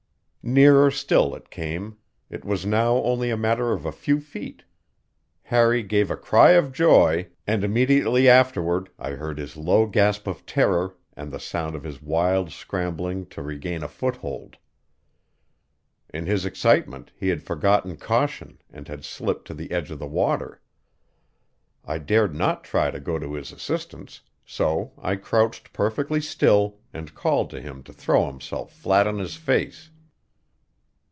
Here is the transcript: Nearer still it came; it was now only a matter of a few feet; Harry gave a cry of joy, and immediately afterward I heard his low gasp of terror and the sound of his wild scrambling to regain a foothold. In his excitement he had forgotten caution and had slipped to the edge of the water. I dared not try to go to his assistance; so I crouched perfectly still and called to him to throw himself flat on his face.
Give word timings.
Nearer 0.43 0.89
still 0.89 1.35
it 1.35 1.51
came; 1.51 1.97
it 2.27 2.43
was 2.43 2.65
now 2.65 2.95
only 3.03 3.29
a 3.29 3.37
matter 3.37 3.73
of 3.73 3.85
a 3.85 3.91
few 3.91 4.19
feet; 4.19 4.63
Harry 5.43 5.83
gave 5.83 6.09
a 6.09 6.15
cry 6.17 6.53
of 6.53 6.71
joy, 6.71 7.27
and 7.45 7.63
immediately 7.63 8.27
afterward 8.27 8.89
I 8.97 9.11
heard 9.11 9.37
his 9.37 9.55
low 9.55 9.85
gasp 9.85 10.25
of 10.25 10.43
terror 10.47 10.95
and 11.13 11.31
the 11.31 11.39
sound 11.39 11.75
of 11.75 11.83
his 11.83 12.01
wild 12.01 12.51
scrambling 12.51 13.27
to 13.27 13.43
regain 13.43 13.83
a 13.83 13.87
foothold. 13.87 14.57
In 16.11 16.25
his 16.25 16.43
excitement 16.43 17.11
he 17.15 17.27
had 17.29 17.43
forgotten 17.43 17.95
caution 17.97 18.57
and 18.71 18.87
had 18.87 19.05
slipped 19.05 19.45
to 19.45 19.53
the 19.53 19.69
edge 19.71 19.91
of 19.91 19.99
the 19.99 20.07
water. 20.07 20.59
I 21.85 21.99
dared 21.99 22.33
not 22.33 22.63
try 22.63 22.89
to 22.89 22.99
go 22.99 23.19
to 23.19 23.35
his 23.35 23.51
assistance; 23.51 24.21
so 24.43 24.93
I 24.99 25.17
crouched 25.17 25.71
perfectly 25.71 26.19
still 26.19 26.79
and 26.91 27.13
called 27.13 27.51
to 27.51 27.61
him 27.61 27.83
to 27.83 27.93
throw 27.93 28.25
himself 28.25 28.71
flat 28.73 29.05
on 29.05 29.19
his 29.19 29.35
face. 29.35 29.91